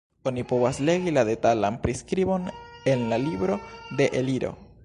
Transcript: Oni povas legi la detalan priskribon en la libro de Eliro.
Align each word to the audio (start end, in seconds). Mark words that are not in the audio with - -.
Oni 0.29 0.43
povas 0.51 0.79
legi 0.89 1.13
la 1.17 1.25
detalan 1.29 1.77
priskribon 1.85 2.49
en 2.95 3.07
la 3.13 3.23
libro 3.29 3.63
de 4.01 4.13
Eliro. 4.23 4.57